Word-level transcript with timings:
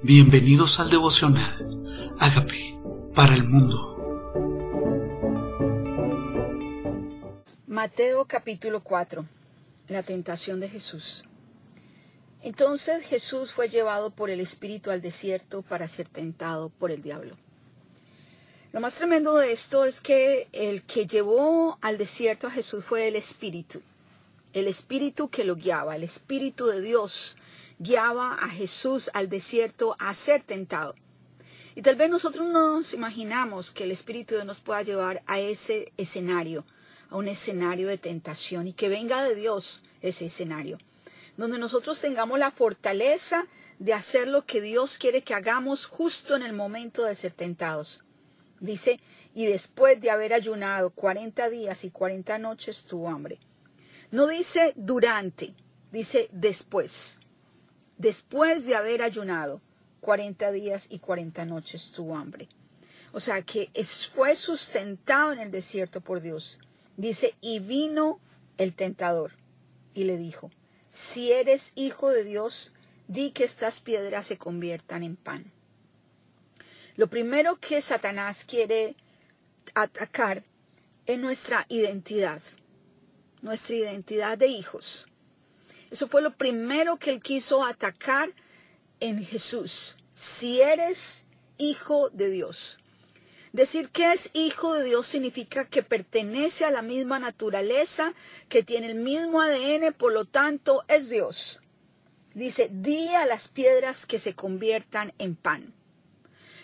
Bienvenidos 0.00 0.78
al 0.78 0.90
devocional. 0.90 2.14
Hágame 2.20 2.80
para 3.16 3.34
el 3.34 3.42
mundo. 3.42 3.96
Mateo 7.66 8.24
capítulo 8.26 8.80
4. 8.84 9.24
La 9.88 10.04
tentación 10.04 10.60
de 10.60 10.68
Jesús. 10.68 11.24
Entonces 12.42 13.04
Jesús 13.06 13.52
fue 13.52 13.68
llevado 13.68 14.10
por 14.10 14.30
el 14.30 14.38
Espíritu 14.38 14.92
al 14.92 15.02
desierto 15.02 15.62
para 15.62 15.88
ser 15.88 16.06
tentado 16.08 16.68
por 16.68 16.92
el 16.92 17.02
diablo. 17.02 17.34
Lo 18.72 18.78
más 18.78 18.94
tremendo 18.94 19.34
de 19.34 19.50
esto 19.50 19.84
es 19.84 20.00
que 20.00 20.46
el 20.52 20.84
que 20.84 21.08
llevó 21.08 21.76
al 21.80 21.98
desierto 21.98 22.46
a 22.46 22.52
Jesús 22.52 22.84
fue 22.84 23.08
el 23.08 23.16
Espíritu, 23.16 23.82
el 24.52 24.68
Espíritu 24.68 25.28
que 25.28 25.42
lo 25.42 25.56
guiaba, 25.56 25.96
el 25.96 26.04
Espíritu 26.04 26.66
de 26.66 26.82
Dios 26.82 27.36
guiaba 27.78 28.34
a 28.34 28.48
Jesús 28.48 29.10
al 29.14 29.28
desierto 29.28 29.96
a 29.98 30.12
ser 30.14 30.42
tentado. 30.42 30.94
Y 31.74 31.82
tal 31.82 31.96
vez 31.96 32.10
nosotros 32.10 32.48
no 32.48 32.72
nos 32.72 32.92
imaginamos 32.92 33.70
que 33.70 33.84
el 33.84 33.92
Espíritu 33.92 34.34
de 34.34 34.38
Dios 34.38 34.46
nos 34.46 34.60
pueda 34.60 34.82
llevar 34.82 35.22
a 35.26 35.38
ese 35.38 35.92
escenario, 35.96 36.64
a 37.08 37.16
un 37.16 37.28
escenario 37.28 37.86
de 37.86 37.98
tentación 37.98 38.66
y 38.66 38.72
que 38.72 38.88
venga 38.88 39.22
de 39.22 39.36
Dios 39.36 39.84
ese 40.02 40.26
escenario, 40.26 40.78
donde 41.36 41.58
nosotros 41.58 42.00
tengamos 42.00 42.38
la 42.38 42.50
fortaleza 42.50 43.46
de 43.78 43.94
hacer 43.94 44.26
lo 44.26 44.44
que 44.44 44.60
Dios 44.60 44.98
quiere 44.98 45.22
que 45.22 45.34
hagamos 45.34 45.86
justo 45.86 46.34
en 46.34 46.42
el 46.42 46.52
momento 46.52 47.04
de 47.04 47.14
ser 47.14 47.32
tentados. 47.32 48.02
Dice, 48.58 48.98
y 49.36 49.46
después 49.46 50.00
de 50.00 50.10
haber 50.10 50.32
ayunado 50.32 50.90
cuarenta 50.90 51.48
días 51.48 51.84
y 51.84 51.90
cuarenta 51.90 52.38
noches 52.38 52.86
tuvo 52.86 53.08
hambre. 53.08 53.38
No 54.10 54.26
dice 54.26 54.72
durante, 54.74 55.54
dice 55.92 56.28
después 56.32 57.20
después 57.98 58.64
de 58.64 58.76
haber 58.76 59.02
ayunado 59.02 59.60
cuarenta 60.00 60.50
días 60.52 60.86
y 60.88 61.00
cuarenta 61.00 61.44
noches 61.44 61.92
tuvo 61.92 62.16
hambre. 62.16 62.48
O 63.12 63.20
sea 63.20 63.42
que 63.42 63.70
fue 64.14 64.34
sustentado 64.34 65.32
en 65.32 65.40
el 65.40 65.50
desierto 65.50 66.00
por 66.00 66.20
Dios. 66.20 66.58
Dice, 66.96 67.34
y 67.40 67.58
vino 67.60 68.20
el 68.56 68.74
tentador 68.74 69.32
y 69.94 70.04
le 70.04 70.16
dijo, 70.16 70.50
si 70.92 71.32
eres 71.32 71.72
hijo 71.74 72.10
de 72.10 72.24
Dios, 72.24 72.72
di 73.06 73.30
que 73.30 73.44
estas 73.44 73.80
piedras 73.80 74.26
se 74.26 74.38
conviertan 74.38 75.02
en 75.02 75.16
pan. 75.16 75.52
Lo 76.96 77.08
primero 77.08 77.58
que 77.60 77.80
Satanás 77.80 78.44
quiere 78.44 78.96
atacar 79.74 80.44
es 81.06 81.18
nuestra 81.18 81.64
identidad, 81.68 82.42
nuestra 83.40 83.76
identidad 83.76 84.36
de 84.36 84.48
hijos. 84.48 85.07
Eso 85.90 86.06
fue 86.08 86.22
lo 86.22 86.34
primero 86.36 86.98
que 86.98 87.10
él 87.10 87.20
quiso 87.20 87.64
atacar 87.64 88.30
en 89.00 89.24
Jesús. 89.24 89.96
Si 90.14 90.60
eres 90.60 91.26
hijo 91.56 92.10
de 92.10 92.30
Dios. 92.30 92.78
Decir 93.52 93.88
que 93.88 94.12
es 94.12 94.30
hijo 94.34 94.74
de 94.74 94.84
Dios 94.84 95.06
significa 95.06 95.66
que 95.66 95.82
pertenece 95.82 96.64
a 96.64 96.70
la 96.70 96.82
misma 96.82 97.18
naturaleza, 97.18 98.12
que 98.48 98.62
tiene 98.62 98.88
el 98.88 98.96
mismo 98.96 99.40
ADN, 99.40 99.94
por 99.94 100.12
lo 100.12 100.26
tanto 100.26 100.84
es 100.88 101.08
Dios. 101.08 101.60
Dice, 102.34 102.68
di 102.70 103.08
a 103.08 103.24
las 103.24 103.48
piedras 103.48 104.04
que 104.04 104.18
se 104.18 104.34
conviertan 104.34 105.14
en 105.18 105.34
pan. 105.34 105.72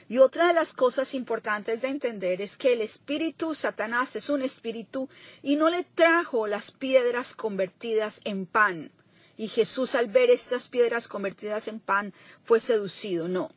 Y 0.06 0.18
otra 0.18 0.48
de 0.48 0.52
las 0.52 0.74
cosas 0.74 1.14
importantes 1.14 1.80
de 1.80 1.88
entender 1.88 2.42
es 2.42 2.58
que 2.58 2.74
el 2.74 2.82
espíritu 2.82 3.54
Satanás 3.54 4.14
es 4.16 4.28
un 4.28 4.42
espíritu 4.42 5.08
y 5.42 5.56
no 5.56 5.70
le 5.70 5.84
trajo 5.84 6.46
las 6.46 6.70
piedras 6.70 7.34
convertidas 7.34 8.20
en 8.24 8.44
pan 8.44 8.92
y 9.36 9.48
Jesús 9.48 9.94
al 9.94 10.08
ver 10.08 10.30
estas 10.30 10.68
piedras 10.68 11.08
convertidas 11.08 11.68
en 11.68 11.80
pan 11.80 12.14
fue 12.44 12.60
seducido. 12.60 13.28
No. 13.28 13.50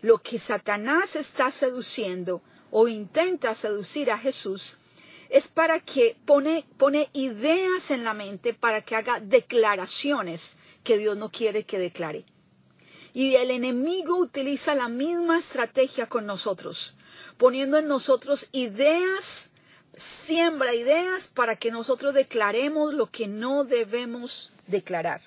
Lo 0.00 0.18
que 0.18 0.38
Satanás 0.38 1.16
está 1.16 1.50
seduciendo 1.50 2.42
o 2.70 2.88
intenta 2.88 3.54
seducir 3.54 4.10
a 4.10 4.18
Jesús 4.18 4.78
es 5.28 5.48
para 5.48 5.80
que 5.80 6.16
pone, 6.24 6.64
pone 6.76 7.10
ideas 7.12 7.90
en 7.90 8.04
la 8.04 8.14
mente 8.14 8.54
para 8.54 8.82
que 8.82 8.96
haga 8.96 9.20
declaraciones 9.20 10.56
que 10.84 10.98
Dios 10.98 11.16
no 11.16 11.30
quiere 11.30 11.64
que 11.64 11.78
declare. 11.78 12.24
Y 13.12 13.34
el 13.34 13.50
enemigo 13.50 14.16
utiliza 14.16 14.74
la 14.74 14.88
misma 14.88 15.38
estrategia 15.38 16.06
con 16.06 16.26
nosotros, 16.26 16.96
poniendo 17.36 17.78
en 17.78 17.88
nosotros 17.88 18.48
ideas 18.52 19.52
siembra 19.98 20.74
ideas 20.74 21.28
para 21.28 21.56
que 21.56 21.70
nosotros 21.70 22.14
declaremos 22.14 22.94
lo 22.94 23.10
que 23.10 23.26
no 23.26 23.64
debemos 23.64 24.52
declarar. 24.66 25.20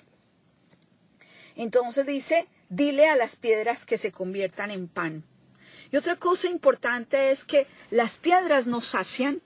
Entonces 1.56 2.06
dice, 2.06 2.46
dile 2.68 3.08
a 3.08 3.16
las 3.16 3.36
piedras 3.36 3.84
que 3.84 3.98
se 3.98 4.12
conviertan 4.12 4.70
en 4.70 4.88
pan. 4.88 5.24
Y 5.90 5.96
otra 5.96 6.16
cosa 6.16 6.48
importante 6.48 7.30
es 7.30 7.44
que 7.44 7.66
las 7.90 8.16
piedras 8.16 8.66
nos 8.66 8.86
sacian, 8.88 9.42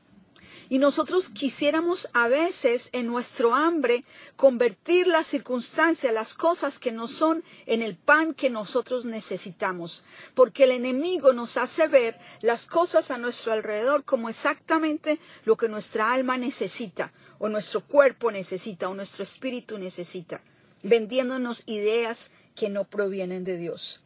y 0.68 0.78
nosotros 0.78 1.28
quisiéramos 1.28 2.08
a 2.12 2.28
veces 2.28 2.88
en 2.92 3.06
nuestro 3.06 3.54
hambre 3.54 4.04
convertir 4.36 5.06
las 5.06 5.26
circunstancias, 5.26 6.12
las 6.12 6.34
cosas 6.34 6.78
que 6.78 6.92
no 6.92 7.08
son 7.08 7.44
en 7.66 7.82
el 7.82 7.96
pan 7.96 8.34
que 8.34 8.50
nosotros 8.50 9.04
necesitamos, 9.04 10.04
porque 10.34 10.64
el 10.64 10.72
enemigo 10.72 11.32
nos 11.32 11.56
hace 11.56 11.88
ver 11.88 12.18
las 12.40 12.66
cosas 12.66 13.10
a 13.10 13.18
nuestro 13.18 13.52
alrededor 13.52 14.04
como 14.04 14.28
exactamente 14.28 15.18
lo 15.44 15.56
que 15.56 15.68
nuestra 15.68 16.12
alma 16.12 16.36
necesita, 16.36 17.12
o 17.38 17.48
nuestro 17.48 17.82
cuerpo 17.82 18.30
necesita, 18.30 18.88
o 18.88 18.94
nuestro 18.94 19.22
espíritu 19.22 19.78
necesita, 19.78 20.42
vendiéndonos 20.82 21.62
ideas 21.66 22.32
que 22.54 22.68
no 22.68 22.84
provienen 22.84 23.44
de 23.44 23.56
Dios. 23.58 24.02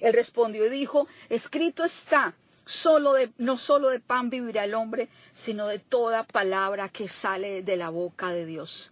Él 0.00 0.12
respondió 0.12 0.66
y 0.66 0.70
dijo, 0.70 1.06
escrito 1.28 1.84
está, 1.84 2.34
Solo 2.66 3.12
de, 3.12 3.32
no 3.38 3.58
solo 3.58 3.90
de 3.90 4.00
pan 4.00 4.30
vivirá 4.30 4.64
el 4.64 4.74
hombre, 4.74 5.08
sino 5.32 5.66
de 5.66 5.78
toda 5.78 6.24
palabra 6.24 6.88
que 6.88 7.08
sale 7.08 7.62
de 7.62 7.76
la 7.76 7.90
boca 7.90 8.30
de 8.30 8.46
Dios. 8.46 8.90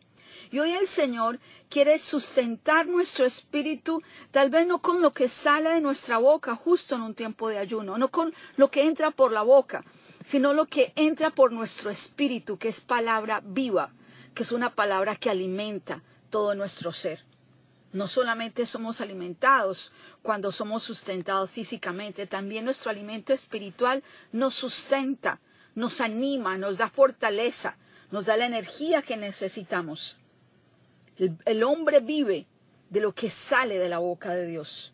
Y 0.51 0.59
hoy 0.59 0.73
el 0.73 0.87
Señor 0.87 1.39
quiere 1.71 1.99
sustentar 1.99 2.87
nuestro 2.87 3.25
espíritu, 3.25 4.03
tal 4.31 4.51
vez 4.51 4.67
no 4.67 4.83
con 4.83 5.01
lo 5.01 5.15
que 5.15 5.27
sale 5.27 5.71
de 5.71 5.81
nuestra 5.81 6.19
boca 6.19 6.55
justo 6.55 6.95
en 6.95 7.01
un 7.01 7.15
tiempo 7.15 7.49
de 7.49 7.57
ayuno, 7.57 7.97
no 7.97 8.11
con 8.11 8.35
lo 8.57 8.71
que 8.71 8.83
entra 8.83 9.11
por 9.11 9.33
la 9.33 9.41
boca, 9.41 9.83
sino 10.23 10.53
lo 10.53 10.67
que 10.67 10.93
entra 10.95 11.31
por 11.31 11.53
nuestro 11.53 11.91
espíritu, 11.91 12.59
que 12.59 12.69
es 12.69 12.83
palabra 12.83 13.41
viva, 13.43 13.91
que 14.35 14.43
es 14.43 14.53
una 14.53 14.75
palabra 14.75 15.17
que 15.17 15.31
alimenta 15.31 16.03
todo 16.29 16.55
nuestro 16.55 16.93
ser. 16.93 17.25
No 17.93 18.09
solamente 18.09 18.65
somos 18.65 19.01
alimentados 19.01 19.93
cuando 20.23 20.51
somos 20.51 20.83
sustentados 20.83 21.51
físicamente, 21.51 22.27
también 22.27 22.65
nuestro 22.65 22.91
alimento 22.91 23.33
espiritual 23.33 24.03
nos 24.33 24.55
sustenta, 24.55 25.41
nos 25.75 26.01
anima, 26.01 26.57
nos 26.57 26.79
da 26.79 26.89
fortaleza, 26.89 27.77
nos 28.11 28.27
da 28.27 28.37
la 28.37 28.47
energía 28.47 29.03
que 29.03 29.17
necesitamos. 29.17 30.17
El, 31.19 31.63
hombre 31.63 32.01
vive 32.01 32.47
de 32.89 33.01
lo 33.01 33.15
que 33.15 33.29
sale 33.29 33.79
de 33.79 33.89
la 33.89 33.99
boca 33.99 34.31
de 34.35 34.47
Dios. 34.47 34.93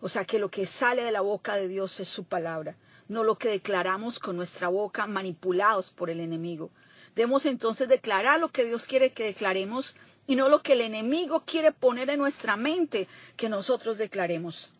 O 0.00 0.08
sea 0.08 0.24
que 0.24 0.38
lo 0.38 0.50
que 0.50 0.66
sale 0.66 1.02
de 1.02 1.12
la 1.12 1.20
boca 1.20 1.56
de 1.56 1.68
Dios 1.68 2.00
es 2.00 2.08
su 2.08 2.24
palabra, 2.24 2.76
no 3.08 3.22
lo 3.22 3.36
que 3.36 3.48
declaramos 3.48 4.18
con 4.18 4.36
nuestra 4.36 4.68
boca 4.68 5.06
manipulados 5.06 5.90
por 5.90 6.10
el 6.10 6.20
enemigo. 6.20 6.70
Debemos 7.14 7.46
entonces 7.46 7.88
declarar 7.88 8.40
lo 8.40 8.48
que 8.48 8.64
Dios 8.64 8.86
quiere 8.86 9.12
que 9.12 9.24
declaremos 9.24 9.94
y 10.26 10.36
no 10.36 10.48
lo 10.48 10.62
que 10.62 10.72
el 10.72 10.80
enemigo 10.80 11.44
quiere 11.44 11.72
poner 11.72 12.10
en 12.10 12.18
nuestra 12.18 12.56
mente 12.56 13.08
que 13.36 13.48
nosotros 13.48 13.98
declaremos. 13.98 14.72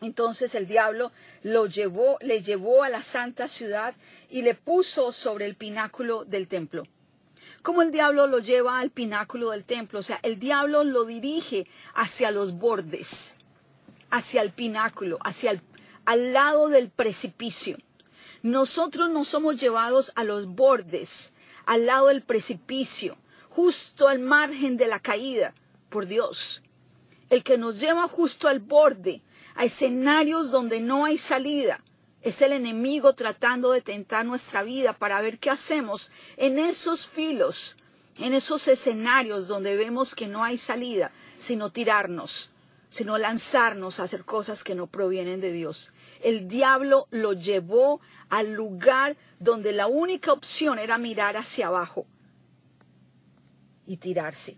Entonces 0.00 0.54
el 0.54 0.66
diablo 0.66 1.12
lo 1.42 1.66
llevó, 1.66 2.18
le 2.20 2.42
llevó 2.42 2.82
a 2.82 2.88
la 2.88 3.02
santa 3.02 3.48
ciudad 3.48 3.94
y 4.28 4.42
le 4.42 4.54
puso 4.54 5.12
sobre 5.12 5.46
el 5.46 5.54
pináculo 5.54 6.24
del 6.24 6.48
templo. 6.48 6.84
¿Cómo 7.62 7.82
el 7.82 7.90
diablo 7.90 8.26
lo 8.26 8.38
lleva 8.38 8.78
al 8.78 8.90
pináculo 8.90 9.50
del 9.50 9.64
templo? 9.64 10.00
O 10.00 10.02
sea, 10.02 10.20
el 10.22 10.38
diablo 10.38 10.84
lo 10.84 11.04
dirige 11.04 11.66
hacia 11.94 12.30
los 12.30 12.52
bordes, 12.52 13.36
hacia 14.10 14.42
el 14.42 14.50
pináculo, 14.50 15.18
hacia 15.24 15.52
el, 15.52 15.60
al 16.04 16.32
lado 16.32 16.68
del 16.68 16.90
precipicio. 16.90 17.78
Nosotros 18.42 19.10
no 19.10 19.24
somos 19.24 19.58
llevados 19.58 20.12
a 20.14 20.24
los 20.24 20.46
bordes, 20.46 21.32
al 21.64 21.86
lado 21.86 22.08
del 22.08 22.22
precipicio 22.22 23.16
justo 23.56 24.06
al 24.06 24.18
margen 24.18 24.76
de 24.76 24.86
la 24.86 25.00
caída 25.00 25.54
por 25.88 26.06
Dios. 26.06 26.62
El 27.30 27.42
que 27.42 27.56
nos 27.56 27.80
lleva 27.80 28.06
justo 28.06 28.48
al 28.48 28.60
borde, 28.60 29.22
a 29.54 29.64
escenarios 29.64 30.50
donde 30.50 30.78
no 30.80 31.06
hay 31.06 31.16
salida. 31.16 31.82
Es 32.20 32.42
el 32.42 32.52
enemigo 32.52 33.14
tratando 33.14 33.72
de 33.72 33.80
tentar 33.80 34.26
nuestra 34.26 34.62
vida 34.62 34.92
para 34.92 35.22
ver 35.22 35.38
qué 35.38 35.48
hacemos 35.48 36.10
en 36.36 36.58
esos 36.58 37.08
filos, 37.08 37.78
en 38.18 38.34
esos 38.34 38.68
escenarios 38.68 39.48
donde 39.48 39.74
vemos 39.74 40.14
que 40.14 40.26
no 40.26 40.44
hay 40.44 40.58
salida, 40.58 41.10
sino 41.34 41.72
tirarnos, 41.72 42.50
sino 42.90 43.16
lanzarnos 43.16 44.00
a 44.00 44.02
hacer 44.02 44.26
cosas 44.26 44.64
que 44.64 44.74
no 44.74 44.86
provienen 44.86 45.40
de 45.40 45.52
Dios. 45.52 45.92
El 46.22 46.46
diablo 46.46 47.08
lo 47.10 47.32
llevó 47.32 48.02
al 48.28 48.52
lugar 48.52 49.16
donde 49.38 49.72
la 49.72 49.86
única 49.86 50.34
opción 50.34 50.78
era 50.78 50.98
mirar 50.98 51.38
hacia 51.38 51.68
abajo 51.68 52.06
y 53.86 53.96
tirarse. 53.98 54.56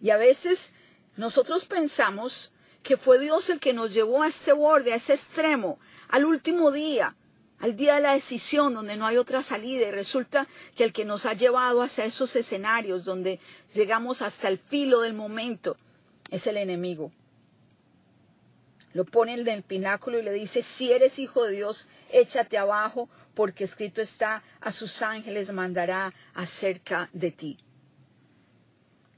Y 0.00 0.10
a 0.10 0.16
veces 0.16 0.72
nosotros 1.16 1.64
pensamos 1.66 2.52
que 2.82 2.96
fue 2.96 3.18
Dios 3.18 3.50
el 3.50 3.60
que 3.60 3.72
nos 3.72 3.92
llevó 3.92 4.22
a 4.22 4.28
este 4.28 4.52
borde, 4.52 4.92
a 4.92 4.96
ese 4.96 5.14
extremo, 5.14 5.78
al 6.08 6.24
último 6.24 6.70
día, 6.70 7.14
al 7.58 7.76
día 7.76 7.96
de 7.96 8.00
la 8.00 8.14
decisión 8.14 8.72
donde 8.72 8.96
no 8.96 9.06
hay 9.06 9.18
otra 9.18 9.42
salida 9.42 9.86
y 9.86 9.90
resulta 9.90 10.48
que 10.74 10.84
el 10.84 10.92
que 10.92 11.04
nos 11.04 11.26
ha 11.26 11.34
llevado 11.34 11.82
hacia 11.82 12.06
esos 12.06 12.34
escenarios 12.36 13.04
donde 13.04 13.38
llegamos 13.74 14.22
hasta 14.22 14.48
el 14.48 14.58
filo 14.58 15.00
del 15.00 15.12
momento 15.12 15.76
es 16.30 16.46
el 16.46 16.56
enemigo. 16.56 17.12
Lo 18.92 19.04
pone 19.04 19.34
en 19.34 19.46
el 19.46 19.62
pináculo 19.62 20.18
y 20.18 20.22
le 20.22 20.32
dice, 20.32 20.62
si 20.62 20.90
eres 20.90 21.18
hijo 21.18 21.44
de 21.44 21.52
Dios, 21.52 21.86
échate 22.10 22.58
abajo, 22.58 23.08
porque 23.34 23.64
escrito 23.64 24.00
está, 24.00 24.42
a 24.60 24.72
sus 24.72 25.02
ángeles 25.02 25.52
mandará 25.52 26.12
acerca 26.34 27.08
de 27.12 27.30
ti. 27.30 27.58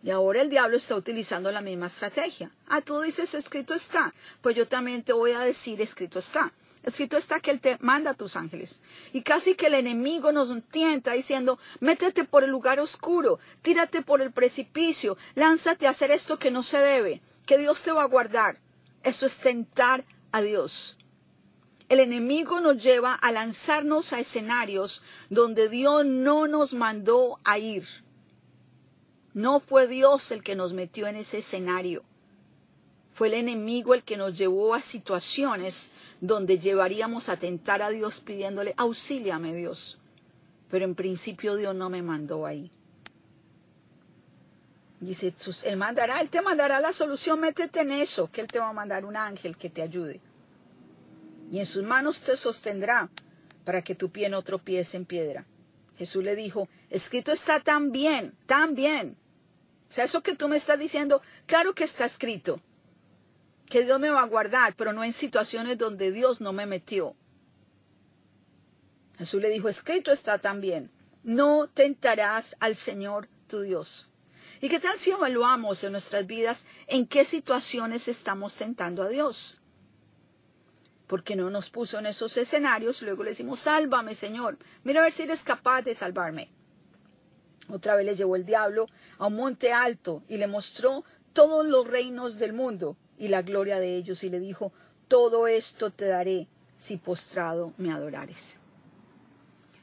Y 0.03 0.11
ahora 0.11 0.43
el 0.43 0.51
diablo 0.51 0.77
está 0.77 0.97
utilizando 0.97 1.53
la 1.53 1.61
misma 1.61 1.87
estrategia. 1.87 2.51
Ah, 2.67 2.81
tú 2.81 3.01
dices, 3.01 3.35
escrito 3.35 3.73
está. 3.73 4.13
Pues 4.41 4.57
yo 4.57 4.67
también 4.67 5.03
te 5.03 5.13
voy 5.13 5.31
a 5.31 5.41
decir, 5.41 5.81
escrito 5.81 6.19
está. 6.19 6.53
Escrito 6.83 7.17
está 7.17 7.39
que 7.39 7.53
Él 7.53 7.61
te 7.61 7.79
manda 7.81 8.11
a 8.11 8.15
tus 8.15 8.35
ángeles. 8.35 8.81
Y 9.13 9.23
casi 9.23 9.55
que 9.55 9.67
el 9.67 9.75
enemigo 9.75 10.33
nos 10.33 10.53
tienta 10.71 11.13
diciendo, 11.13 11.61
métete 11.79 12.25
por 12.25 12.43
el 12.43 12.51
lugar 12.51 12.81
oscuro, 12.81 13.39
tírate 13.63 14.03
por 14.03 14.21
el 14.21 14.33
precipicio, 14.33 15.17
lánzate 15.37 15.87
a 15.87 15.91
hacer 15.91 16.11
esto 16.11 16.41
que 16.41 16.51
no 16.51 16.65
se 16.65 16.79
debe, 16.79 17.23
que 17.47 17.59
Dios 17.59 17.83
te 17.83 17.93
va 17.93 18.03
a 18.03 18.07
guardar. 18.07 18.59
Eso 19.05 19.27
es 19.27 19.37
tentar 19.37 20.05
a 20.33 20.43
Dios. 20.43 20.99
El 21.93 22.01
enemigo 22.01 22.59
nos 22.61 22.83
lleva 22.83 23.13
a 23.13 23.31
lanzarnos 23.33 24.15
a 24.15 24.19
escenarios 24.19 25.03
donde 25.29 25.69
Dios 25.69 26.07
no 26.07 26.49
nos 26.49 26.73
mandó 26.73 27.39
a 27.45 27.59
ir. 27.59 27.87
No 29.35 29.61
fue 29.61 29.87
Dios 29.87 30.31
el 30.31 30.43
que 30.43 30.57
nos 30.57 30.73
metió 30.73 31.07
en 31.07 31.17
ese 31.17 31.41
escenario. 31.41 32.03
Fue 33.13 33.29
el 33.29 33.35
enemigo 33.35 33.93
el 33.93 34.05
que 34.05 34.17
nos 34.17 34.39
llevó 34.39 34.73
a 34.73 34.81
situaciones 34.81 35.91
donde 36.23 36.59
llevaríamos 36.59 37.29
a 37.29 37.37
tentar 37.37 37.83
a 37.83 37.91
Dios 37.91 38.21
pidiéndole, 38.21 38.73
auxíliame 38.79 39.53
Dios. 39.53 39.99
Pero 40.71 40.87
en 40.87 40.95
principio 40.95 41.57
Dios 41.57 41.75
no 41.75 41.91
me 41.91 42.01
mandó 42.01 42.47
ahí. 42.47 42.71
Dice, 44.99 45.35
Él 45.67 45.77
mandará, 45.77 46.23
Él 46.23 46.31
te 46.31 46.41
mandará 46.41 46.81
la 46.81 46.95
solución, 46.95 47.39
métete 47.39 47.81
en 47.81 47.93
eso, 47.93 48.31
que 48.33 48.41
Él 48.41 48.47
te 48.47 48.61
va 48.61 48.71
a 48.71 48.73
mandar 48.73 49.05
un 49.05 49.19
ángel 49.19 49.59
que 49.59 49.69
te 49.69 49.83
ayude. 49.83 50.23
Y 51.53 51.59
en 51.59 51.67
sus 51.67 51.83
manos 51.83 52.23
te 52.23 52.35
sostendrá 52.35 53.11
para 53.67 53.83
que 53.83 53.95
tu 53.95 54.11
pie 54.11 54.31
no 54.31 54.41
tropiece 54.41 54.97
en 54.97 55.05
piedra. 55.05 55.45
Jesús 55.99 56.25
le 56.25 56.35
dijo, 56.35 56.67
escrito 56.89 57.31
está 57.31 57.61
tan 57.61 57.93
bien, 57.93 58.35
tan 58.47 58.75
bien. 58.75 59.19
O 59.91 59.93
sea, 59.93 60.05
eso 60.05 60.23
que 60.23 60.35
tú 60.35 60.49
me 60.49 60.57
estás 60.57 60.79
diciendo, 60.79 61.21
claro 61.45 61.75
que 61.75 61.85
está 61.85 62.07
escrito, 62.07 62.59
que 63.69 63.85
Dios 63.85 64.01
me 64.01 64.09
va 64.09 64.23
a 64.23 64.27
guardar, 64.27 64.75
pero 64.77 64.95
no 64.95 65.05
en 65.05 65.13
situaciones 65.13 65.77
donde 65.77 66.11
Dios 66.11 66.41
no 66.41 66.55
me 66.55 66.65
metió. 66.65 67.15
Jesús 69.19 69.43
le 69.43 69.51
dijo, 69.51 69.69
escrito 69.69 70.11
está 70.11 70.39
también, 70.39 70.91
no 71.23 71.69
tentarás 71.69 72.57
al 72.61 72.77
Señor 72.77 73.29
tu 73.47 73.61
Dios. 73.61 74.11
¿Y 74.63 74.71
qué 74.71 74.81
tal 74.81 74.97
si 74.97 75.11
evaluamos 75.11 75.85
en 75.85 75.93
nuestras 75.93 76.27
vidas 76.27 76.65
en 76.87 77.07
qué 77.07 77.27
situaciones 77.27 78.09
estamos 78.09 78.55
tentando 78.55 79.03
a 79.03 79.09
Dios? 79.09 79.62
Porque 81.13 81.37
no 81.37 81.51
nos 81.51 81.69
puso 81.69 81.99
en 81.99 82.07
esos 82.07 82.39
escenarios, 82.39 83.03
luego 83.03 83.23
le 83.23 83.33
decimos, 83.33 83.61
sálvame 83.61 84.15
Señor, 84.15 84.57
mira 84.83 85.01
a 85.01 85.03
ver 85.03 85.13
si 85.13 85.25
eres 85.25 85.43
capaz 85.43 85.83
de 85.83 85.95
salvarme. 85.95 86.49
Otra 87.69 87.97
vez 87.97 88.07
le 88.07 88.15
llevó 88.15 88.35
el 88.35 88.47
diablo 88.47 88.87
a 89.19 89.27
un 89.27 89.37
monte 89.37 89.75
alto 89.75 90.23
y 90.27 90.39
le 90.39 90.47
mostró 90.47 91.05
todos 91.35 91.67
los 91.67 91.87
reinos 91.87 92.39
del 92.39 92.55
mundo 92.55 92.97
y 93.19 93.29
la 93.29 93.43
gloria 93.43 93.79
de 93.79 93.95
ellos 93.95 94.25
y 94.25 94.31
le 94.31 94.41
dijo, 94.41 94.73
todo 95.07 95.49
esto 95.49 95.91
te 95.91 96.07
daré 96.07 96.49
si 96.79 96.97
postrado 96.97 97.75
me 97.77 97.93
adorares. 97.93 98.57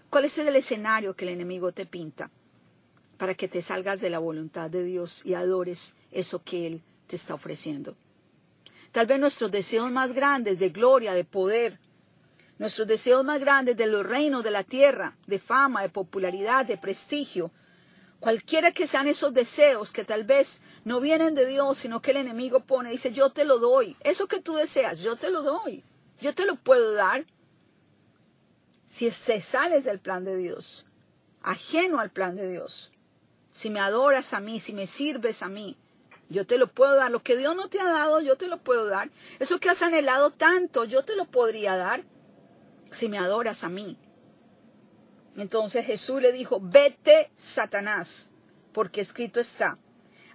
¿Cuál 0.10 0.26
es 0.26 0.36
el 0.40 0.56
escenario 0.56 1.16
que 1.16 1.26
el 1.26 1.34
enemigo 1.34 1.72
te 1.72 1.86
pinta? 1.86 2.32
para 3.20 3.36
que 3.36 3.48
te 3.48 3.62
salgas 3.62 4.02
de 4.02 4.10
la 4.10 4.18
voluntad 4.18 4.72
de 4.72 4.84
Dios 4.84 5.22
y 5.26 5.36
adores 5.36 5.94
eso 6.10 6.42
que 6.42 6.66
Él 6.66 6.82
te 7.06 7.18
está 7.18 7.36
ofreciendo. 7.36 7.96
Tal 8.92 9.06
vez 9.06 9.20
nuestros 9.20 9.52
deseos 9.52 9.92
más 9.92 10.14
grandes 10.14 10.60
de 10.60 10.70
gloria, 10.70 11.14
de 11.14 11.24
poder, 11.24 11.80
nuestros 12.58 12.88
deseos 12.88 13.24
más 13.24 13.40
grandes 13.40 13.78
de 13.78 13.88
los 13.88 14.06
reinos 14.06 14.44
de 14.44 14.52
la 14.52 14.64
tierra, 14.64 15.16
de 15.28 15.40
fama, 15.40 15.82
de 15.82 15.90
popularidad, 15.90 16.66
de 16.66 16.78
prestigio, 16.78 17.52
cualquiera 18.20 18.72
que 18.72 18.88
sean 18.88 19.08
esos 19.08 19.34
deseos 19.34 19.94
que 19.94 20.04
tal 20.04 20.24
vez 20.24 20.62
no 20.84 21.00
vienen 21.00 21.36
de 21.36 21.46
Dios, 21.46 21.78
sino 21.78 22.02
que 22.02 22.12
el 22.12 22.18
enemigo 22.18 22.62
pone, 22.62 22.92
dice, 22.92 23.14
yo 23.14 23.30
te 23.30 23.46
lo 23.46 23.60
doy, 23.60 23.96
eso 24.02 24.28
que 24.28 24.42
tú 24.42 24.56
deseas, 24.56 25.00
yo 25.00 25.16
te 25.16 25.30
lo 25.30 25.42
doy, 25.42 25.84
yo 26.20 26.36
te 26.36 26.46
lo 26.46 26.56
puedo 26.56 26.94
dar, 26.94 27.26
si 28.86 29.10
se 29.12 29.40
sales 29.40 29.84
del 29.84 30.00
plan 30.00 30.26
de 30.26 30.36
Dios, 30.36 30.86
ajeno 31.42 32.00
al 32.00 32.10
plan 32.10 32.36
de 32.36 32.50
Dios. 32.50 32.92
Si 33.54 33.70
me 33.70 33.80
adoras 33.80 34.34
a 34.34 34.40
mí, 34.40 34.60
si 34.60 34.74
me 34.74 34.88
sirves 34.88 35.44
a 35.44 35.48
mí, 35.48 35.78
yo 36.30 36.46
te 36.46 36.58
lo 36.58 36.68
puedo 36.68 36.96
dar. 36.96 37.12
Lo 37.12 37.24
que 37.24 37.36
Dios 37.36 37.56
no 37.56 37.70
te 37.70 37.80
ha 37.80 37.86
dado, 37.86 38.22
yo 38.22 38.38
te 38.38 38.48
lo 38.48 38.58
puedo 38.58 38.88
dar. 38.88 39.10
Eso 39.40 39.60
que 39.60 39.70
has 39.70 39.82
anhelado 39.82 40.32
tanto, 40.32 40.86
yo 40.86 41.04
te 41.04 41.16
lo 41.16 41.26
podría 41.26 41.76
dar 41.76 42.04
si 42.92 43.10
me 43.10 43.18
adoras 43.18 43.64
a 43.64 43.70
mí. 43.70 43.98
Entonces 45.36 45.86
Jesús 45.86 46.22
le 46.22 46.32
dijo, 46.32 46.60
vete, 46.62 47.32
Satanás, 47.36 48.30
porque 48.74 49.02
escrito 49.02 49.40
está, 49.40 49.78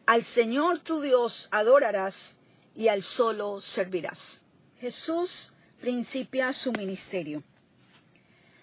al 0.06 0.24
Señor 0.24 0.78
tu 0.78 1.00
Dios 1.00 1.48
adorarás 1.50 2.36
y 2.74 2.88
al 2.88 3.02
solo 3.02 3.60
servirás. 3.60 4.42
Jesús 4.78 5.52
principia 5.80 6.52
su 6.52 6.72
ministerio. 6.72 7.42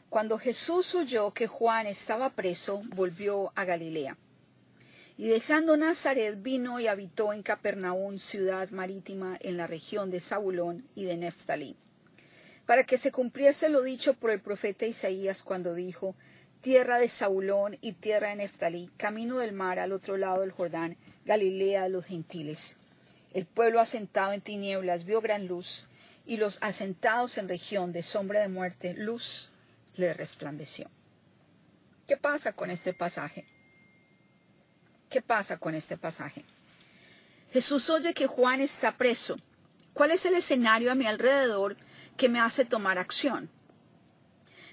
Cuando 0.10 0.38
Jesús 0.38 0.94
oyó 0.96 1.32
que 1.32 1.48
Juan 1.48 1.88
estaba 1.88 2.32
preso, 2.32 2.82
volvió 2.96 3.52
a 3.56 3.64
Galilea. 3.64 4.18
Y 5.18 5.28
dejando 5.28 5.78
Nazaret 5.78 6.42
vino 6.42 6.80
y 6.80 6.88
habitó 6.88 7.34
en 7.34 7.44
Capernaum, 7.44 8.18
ciudad 8.18 8.70
marítima 8.72 9.38
en 9.42 9.58
la 9.58 9.68
región 9.68 10.10
de 10.10 10.20
Zabulón 10.20 10.88
y 10.96 11.06
de 11.06 11.18
Neftalí, 11.18 11.76
para 12.66 12.86
que 12.86 12.98
se 12.98 13.12
cumpliese 13.12 13.70
lo 13.70 13.84
dicho 13.84 14.14
por 14.14 14.32
el 14.32 14.40
profeta 14.40 14.86
Isaías 14.86 15.44
cuando 15.44 15.76
dijo, 15.76 16.16
tierra 16.62 16.98
de 17.00 17.10
Zabulón 17.10 17.78
y 17.82 17.94
tierra 17.94 18.30
de 18.30 18.38
Neftalí, 18.38 18.90
camino 18.98 19.38
del 19.38 19.52
mar 19.52 19.80
al 19.80 19.92
otro 19.92 20.18
lado 20.18 20.42
del 20.42 20.52
Jordán, 20.52 20.98
Galilea 21.26 21.84
de 21.84 21.90
los 21.90 22.06
gentiles. 22.06 22.78
El 23.34 23.46
pueblo 23.46 23.80
asentado 23.80 24.34
en 24.34 24.42
tinieblas 24.42 25.06
vio 25.06 25.22
gran 25.22 25.48
luz, 25.48 25.88
y 26.26 26.38
los 26.38 26.60
asentados 26.62 27.38
en 27.38 27.50
región 27.50 27.92
de 27.92 28.04
sombra 28.04 28.42
de 28.42 28.48
muerte, 28.48 28.94
luz 28.94 29.52
le 29.96 30.14
resplandeció. 30.14 30.90
¿Qué 32.08 32.18
pasa 32.18 32.54
con 32.54 32.70
este 32.70 32.94
pasaje? 32.94 33.46
¿Qué 35.12 35.22
pasa 35.22 35.58
con 35.58 35.76
este 35.76 35.98
pasaje? 35.98 36.46
Jesús 37.52 37.90
oye 37.90 38.14
que 38.14 38.28
Juan 38.28 38.62
está 38.62 38.94
preso. 38.94 39.38
¿Cuál 39.94 40.12
es 40.12 40.26
el 40.26 40.36
escenario 40.36 40.90
a 40.90 40.96
mi 40.96 41.06
alrededor 41.06 41.76
que 42.16 42.30
me 42.30 42.40
hace 42.40 42.64
tomar 42.64 42.98
acción? 42.98 43.50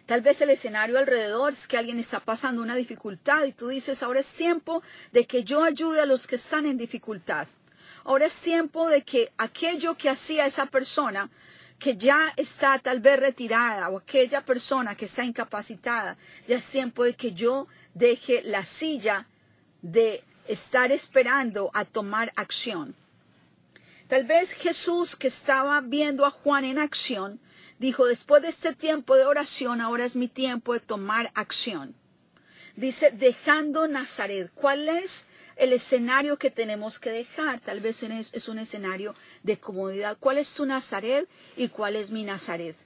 Tal 0.06 0.20
vez 0.22 0.40
el 0.40 0.50
escenario 0.50 0.96
alrededor 0.96 1.54
es 1.54 1.66
que 1.66 1.76
alguien 1.76 1.98
está 1.98 2.20
pasando 2.20 2.62
una 2.62 2.76
dificultad 2.76 3.46
y 3.46 3.52
tú 3.52 3.66
dices, 3.66 4.00
ahora 4.04 4.20
es 4.20 4.32
tiempo 4.32 4.80
de 5.10 5.26
que 5.26 5.42
yo 5.42 5.64
ayude 5.64 6.00
a 6.00 6.06
los 6.06 6.28
que 6.28 6.36
están 6.36 6.66
en 6.66 6.78
dificultad. 6.78 7.48
Ahora 8.04 8.26
es 8.26 8.38
tiempo 8.38 8.88
de 8.88 9.02
que 9.02 9.32
aquello 9.38 9.96
que 9.96 10.08
hacía 10.08 10.46
esa 10.46 10.66
persona 10.66 11.28
que 11.80 11.96
ya 11.96 12.32
está 12.36 12.78
tal 12.78 13.00
vez 13.00 13.18
retirada 13.18 13.88
o 13.88 13.98
aquella 13.98 14.44
persona 14.44 14.94
que 14.94 15.06
está 15.06 15.24
incapacitada, 15.24 16.16
ya 16.46 16.58
es 16.58 16.66
tiempo 16.70 17.02
de 17.02 17.14
que 17.14 17.32
yo 17.32 17.66
deje 17.92 18.42
la 18.44 18.64
silla 18.64 19.26
de 19.82 20.24
estar 20.48 20.90
esperando 20.90 21.70
a 21.74 21.84
tomar 21.84 22.32
acción. 22.36 22.94
Tal 24.08 24.24
vez 24.24 24.52
Jesús, 24.52 25.16
que 25.16 25.28
estaba 25.28 25.80
viendo 25.82 26.24
a 26.24 26.30
Juan 26.30 26.64
en 26.64 26.78
acción, 26.78 27.40
dijo, 27.78 28.06
después 28.06 28.42
de 28.42 28.48
este 28.48 28.74
tiempo 28.74 29.16
de 29.16 29.26
oración, 29.26 29.80
ahora 29.80 30.06
es 30.06 30.16
mi 30.16 30.28
tiempo 30.28 30.72
de 30.72 30.80
tomar 30.80 31.30
acción. 31.34 31.94
Dice, 32.74 33.10
dejando 33.10 33.86
Nazaret. 33.86 34.50
¿Cuál 34.54 34.88
es 34.88 35.26
el 35.56 35.72
escenario 35.72 36.38
que 36.38 36.50
tenemos 36.50 36.98
que 36.98 37.10
dejar? 37.10 37.60
Tal 37.60 37.80
vez 37.80 38.02
es 38.02 38.48
un 38.48 38.58
escenario 38.58 39.14
de 39.42 39.58
comodidad. 39.58 40.16
¿Cuál 40.18 40.38
es 40.38 40.54
tu 40.54 40.64
Nazaret 40.64 41.28
y 41.56 41.68
cuál 41.68 41.96
es 41.96 42.10
mi 42.10 42.24
Nazaret? 42.24 42.76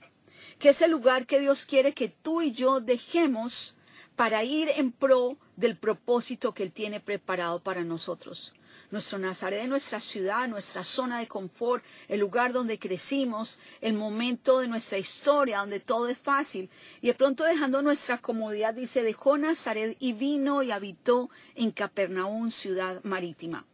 Que 0.59 0.71
es 0.71 0.83
el 0.83 0.90
lugar 0.90 1.26
que 1.26 1.40
Dios 1.40 1.66
quiere 1.66 1.92
que 1.92 2.09
tú 2.09 2.42
y 2.42 2.52
yo 2.52 2.81
dejemos 2.81 3.76
para 4.16 4.45
ir 4.45 4.69
en 4.76 4.92
pro 4.92 5.37
del 5.57 5.76
propósito 5.76 6.52
que 6.52 6.62
Él 6.62 6.73
tiene 6.73 7.00
preparado 7.00 7.61
para 7.61 7.85
nosotros. 7.85 8.52
Nuestro 8.90 9.19
Nazaret, 9.19 9.66
nuestra 9.69 10.00
ciudad, 10.00 10.47
nuestra 10.49 10.85
zona 10.85 11.19
de 11.19 11.26
confort, 11.26 11.83
el 12.09 12.21
lugar 12.21 12.52
donde 12.52 12.78
crecimos, 12.78 13.59
el 13.81 13.95
momento 13.95 14.61
de 14.61 14.69
nuestra 14.69 14.99
historia, 14.99 15.61
donde 15.61 15.81
todo 15.81 16.09
es 16.09 16.19
fácil. 16.19 16.69
Y 17.00 17.07
de 17.07 17.14
pronto 17.14 17.45
dejando 17.45 17.81
nuestra 17.81 18.19
comodidad, 18.19 18.75
dice, 18.75 19.02
dejó 19.02 19.38
Nazaret 19.38 19.97
y 19.99 20.12
vino 20.12 20.62
y 20.62 20.73
habitó 20.73 21.31
en 21.54 21.71
Capernaum, 21.71 22.50
ciudad 22.50 23.02
marítima. 23.02 23.64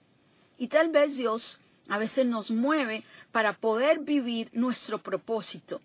Y 0.57 0.69
tal 0.69 0.91
vez 0.91 1.17
Dios 1.17 1.61
A 1.89 1.97
veces 1.97 2.27
nos 2.27 2.51
mueve 2.51 3.03
para 3.33 3.55
poder 3.55 4.01
vivir 4.01 4.51
nuestro 4.53 4.99
propósito. 4.99 5.81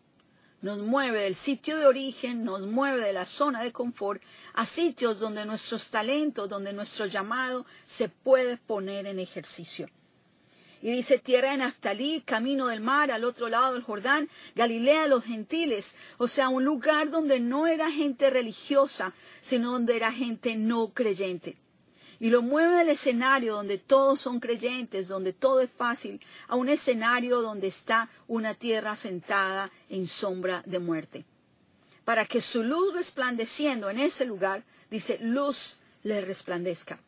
Nos 0.63 0.79
mueve 0.79 1.23
del 1.23 1.35
sitio 1.35 1.77
de 1.77 1.85
origen, 1.85 2.45
nos 2.45 2.61
mueve 2.61 3.03
de 3.03 3.11
la 3.11 3.25
zona 3.25 3.61
de 3.61 3.73
confort 3.73 4.21
a 4.53 4.65
sitios 4.65 5.19
donde 5.19 5.43
nuestros 5.43 5.91
talentos, 5.91 6.47
donde 6.47 6.71
nuestro 6.71 7.05
llamado 7.05 7.65
se 7.85 8.07
puede 8.07 8.55
poner 8.55 9.05
en 9.05 9.19
ejercicio. 9.19 9.89
Y 10.81 10.89
dice 10.91 11.19
tierra 11.19 11.51
de 11.51 11.57
Naftalí, 11.57 12.21
camino 12.21 12.67
del 12.67 12.79
mar, 12.79 13.11
al 13.11 13.25
otro 13.25 13.49
lado 13.49 13.73
del 13.73 13.83
Jordán, 13.83 14.29
Galilea 14.55 15.07
los 15.07 15.25
gentiles, 15.25 15.97
o 16.17 16.29
sea, 16.29 16.47
un 16.47 16.63
lugar 16.63 17.09
donde 17.09 17.41
no 17.41 17.67
era 17.67 17.91
gente 17.91 18.29
religiosa, 18.29 19.13
sino 19.41 19.73
donde 19.73 19.97
era 19.97 20.13
gente 20.13 20.55
no 20.55 20.93
creyente. 20.93 21.57
Y 22.19 22.29
lo 22.29 22.41
mueve 22.41 22.77
del 22.77 22.89
escenario 22.89 23.55
donde 23.55 23.77
todos 23.77 24.21
son 24.21 24.39
creyentes, 24.39 25.07
donde 25.07 25.33
todo 25.33 25.61
es 25.61 25.69
fácil, 25.69 26.21
a 26.47 26.55
un 26.55 26.69
escenario 26.69 27.41
donde 27.41 27.67
está 27.67 28.09
una 28.27 28.53
tierra 28.53 28.95
sentada 28.95 29.71
en 29.89 30.07
sombra 30.07 30.63
de 30.65 30.79
muerte. 30.79 31.25
Para 32.05 32.25
que 32.25 32.41
su 32.41 32.63
luz 32.63 32.93
resplandeciendo 32.93 33.89
en 33.89 33.99
ese 33.99 34.25
lugar, 34.25 34.63
dice, 34.89 35.17
luz 35.21 35.77
le 36.03 36.21
resplandezca. 36.21 36.99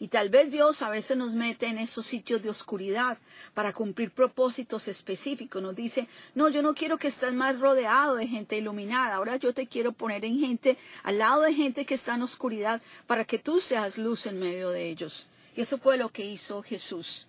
Y 0.00 0.08
tal 0.08 0.28
vez 0.28 0.50
Dios 0.50 0.82
a 0.82 0.88
veces 0.88 1.16
nos 1.16 1.34
mete 1.34 1.66
en 1.66 1.78
esos 1.78 2.04
sitios 2.04 2.42
de 2.42 2.50
oscuridad 2.50 3.16
para 3.54 3.72
cumplir 3.72 4.10
propósitos 4.10 4.88
específicos. 4.88 5.62
Nos 5.62 5.76
dice, 5.76 6.08
no, 6.34 6.48
yo 6.48 6.62
no 6.62 6.74
quiero 6.74 6.98
que 6.98 7.06
estés 7.08 7.32
más 7.32 7.60
rodeado 7.60 8.16
de 8.16 8.26
gente 8.26 8.58
iluminada. 8.58 9.14
Ahora 9.14 9.36
yo 9.36 9.54
te 9.54 9.68
quiero 9.68 9.92
poner 9.92 10.24
en 10.24 10.38
gente, 10.38 10.76
al 11.04 11.18
lado 11.18 11.42
de 11.42 11.54
gente 11.54 11.86
que 11.86 11.94
está 11.94 12.16
en 12.16 12.22
oscuridad, 12.22 12.82
para 13.06 13.24
que 13.24 13.38
tú 13.38 13.60
seas 13.60 13.96
luz 13.96 14.26
en 14.26 14.40
medio 14.40 14.70
de 14.70 14.88
ellos. 14.88 15.28
Y 15.56 15.60
eso 15.60 15.78
fue 15.78 15.96
lo 15.96 16.08
que 16.08 16.24
hizo 16.24 16.62
Jesús. 16.62 17.28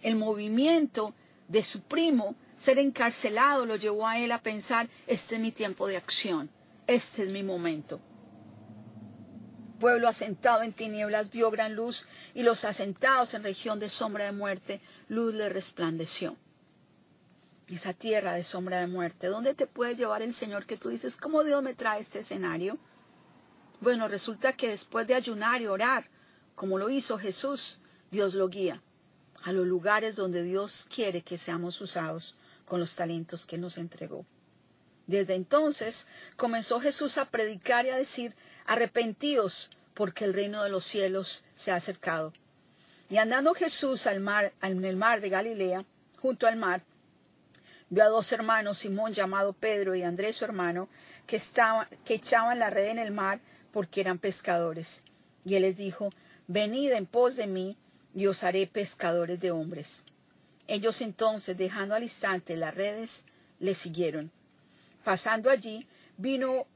El 0.00 0.16
movimiento 0.16 1.12
de 1.48 1.62
su 1.62 1.82
primo, 1.82 2.34
ser 2.56 2.78
encarcelado, 2.78 3.66
lo 3.66 3.76
llevó 3.76 4.08
a 4.08 4.18
él 4.18 4.32
a 4.32 4.40
pensar, 4.40 4.88
este 5.06 5.34
es 5.34 5.40
mi 5.40 5.52
tiempo 5.52 5.86
de 5.86 5.98
acción, 5.98 6.48
este 6.86 7.24
es 7.24 7.28
mi 7.28 7.42
momento 7.42 8.00
pueblo 9.78 10.08
asentado 10.08 10.62
en 10.62 10.72
tinieblas 10.72 11.30
vio 11.30 11.50
gran 11.50 11.74
luz, 11.74 12.06
y 12.34 12.42
los 12.42 12.64
asentados 12.64 13.34
en 13.34 13.42
región 13.42 13.78
de 13.80 13.88
sombra 13.88 14.24
de 14.24 14.32
muerte, 14.32 14.80
luz 15.08 15.34
le 15.34 15.48
resplandeció. 15.48 16.36
Esa 17.68 17.92
tierra 17.92 18.32
de 18.34 18.44
sombra 18.44 18.80
de 18.80 18.86
muerte, 18.86 19.28
¿dónde 19.28 19.54
te 19.54 19.66
puede 19.66 19.96
llevar 19.96 20.22
el 20.22 20.34
Señor 20.34 20.66
que 20.66 20.76
tú 20.76 20.90
dices, 20.90 21.16
¿cómo 21.16 21.44
Dios 21.44 21.62
me 21.62 21.74
trae 21.74 22.00
este 22.00 22.20
escenario? 22.20 22.78
Bueno, 23.80 24.08
resulta 24.08 24.52
que 24.52 24.68
después 24.68 25.06
de 25.06 25.14
ayunar 25.14 25.62
y 25.62 25.66
orar, 25.66 26.08
como 26.54 26.78
lo 26.78 26.90
hizo 26.90 27.18
Jesús, 27.18 27.80
Dios 28.10 28.34
lo 28.34 28.48
guía 28.48 28.82
a 29.44 29.52
los 29.52 29.66
lugares 29.66 30.16
donde 30.16 30.42
Dios 30.42 30.86
quiere 30.88 31.22
que 31.22 31.36
seamos 31.36 31.80
usados 31.82 32.34
con 32.64 32.80
los 32.80 32.94
talentos 32.96 33.44
que 33.44 33.58
nos 33.58 33.76
entregó. 33.76 34.24
Desde 35.06 35.34
entonces 35.34 36.06
comenzó 36.36 36.80
Jesús 36.80 37.18
a 37.18 37.26
predicar 37.26 37.84
y 37.84 37.90
a 37.90 37.96
decir, 37.96 38.34
arrepentíos, 38.64 39.70
porque 39.94 40.24
el 40.24 40.34
reino 40.34 40.62
de 40.62 40.70
los 40.70 40.84
cielos 40.84 41.44
se 41.54 41.70
ha 41.70 41.76
acercado. 41.76 42.32
Y 43.08 43.18
andando 43.18 43.54
Jesús 43.54 44.06
al 44.06 44.20
mar, 44.20 44.52
en 44.62 44.84
el 44.84 44.96
mar 44.96 45.20
de 45.20 45.28
Galilea, 45.28 45.84
junto 46.20 46.46
al 46.46 46.56
mar, 46.56 46.82
vio 47.90 48.02
a 48.02 48.08
dos 48.08 48.32
hermanos, 48.32 48.78
Simón 48.78 49.12
llamado 49.12 49.52
Pedro 49.52 49.94
y 49.94 50.02
Andrés 50.02 50.36
su 50.36 50.44
hermano, 50.44 50.88
que, 51.26 51.40
que 52.04 52.14
echaban 52.14 52.58
la 52.58 52.70
red 52.70 52.86
en 52.86 52.98
el 52.98 53.12
mar 53.12 53.40
porque 53.72 54.00
eran 54.00 54.18
pescadores. 54.18 55.02
Y 55.44 55.54
él 55.54 55.62
les 55.62 55.76
dijo, 55.76 56.10
Venid 56.46 56.92
en 56.92 57.06
pos 57.06 57.36
de 57.36 57.46
mí, 57.46 57.76
y 58.14 58.26
os 58.26 58.44
haré 58.44 58.66
pescadores 58.66 59.40
de 59.40 59.50
hombres. 59.50 60.04
Ellos 60.66 61.00
entonces, 61.00 61.58
dejando 61.58 61.94
al 61.94 62.04
instante 62.04 62.56
las 62.56 62.74
redes, 62.74 63.24
le 63.58 63.74
siguieron. 63.74 64.30
Pasando 65.02 65.50
allí, 65.50 65.86
vino 66.16 66.66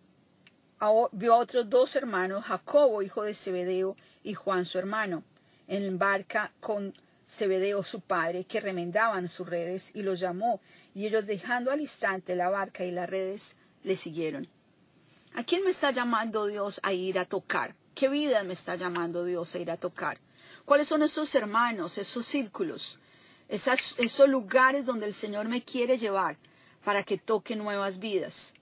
vio 1.12 1.34
a 1.34 1.38
otros 1.38 1.68
dos 1.68 1.96
hermanos, 1.96 2.44
Jacobo, 2.44 3.02
hijo 3.02 3.22
de 3.22 3.34
Zebedeo, 3.34 3.96
y 4.22 4.34
Juan, 4.34 4.64
su 4.64 4.78
hermano, 4.78 5.24
en 5.66 5.98
barca 5.98 6.52
con 6.60 6.94
Zebedeo, 7.28 7.82
su 7.82 8.00
padre, 8.00 8.44
que 8.44 8.60
remendaban 8.60 9.28
sus 9.28 9.48
redes, 9.48 9.90
y 9.94 10.02
los 10.02 10.20
llamó, 10.20 10.60
y 10.94 11.06
ellos 11.06 11.26
dejando 11.26 11.70
al 11.70 11.80
instante 11.80 12.36
la 12.36 12.48
barca 12.48 12.84
y 12.84 12.90
las 12.90 13.08
redes, 13.08 13.56
le 13.82 13.96
siguieron. 13.96 14.48
¿A 15.34 15.44
quién 15.44 15.62
me 15.64 15.70
está 15.70 15.90
llamando 15.90 16.46
Dios 16.46 16.80
a 16.82 16.92
ir 16.92 17.18
a 17.18 17.24
tocar? 17.24 17.74
¿Qué 17.94 18.08
vida 18.08 18.42
me 18.44 18.54
está 18.54 18.76
llamando 18.76 19.24
Dios 19.24 19.54
a 19.54 19.58
ir 19.58 19.70
a 19.70 19.76
tocar? 19.76 20.18
¿Cuáles 20.64 20.88
son 20.88 21.02
esos 21.02 21.34
hermanos, 21.34 21.98
esos 21.98 22.26
círculos, 22.26 23.00
esos 23.48 24.28
lugares 24.28 24.84
donde 24.84 25.06
el 25.06 25.14
Señor 25.14 25.48
me 25.48 25.62
quiere 25.62 25.98
llevar 25.98 26.36
para 26.84 27.02
que 27.02 27.18
toque 27.18 27.56
nuevas 27.56 27.98
vidas? 27.98 28.54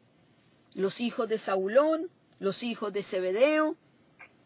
Los 0.76 1.00
hijos 1.00 1.28
de 1.28 1.38
Saulón, 1.38 2.10
los 2.38 2.62
hijos 2.62 2.92
de 2.92 3.02
Zebedeo. 3.02 3.76